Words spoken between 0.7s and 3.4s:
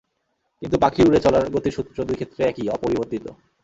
পাখির উড়ে চলার গতির সূত্র দুই ক্ষেত্রে একই, অপরিবর্তিত।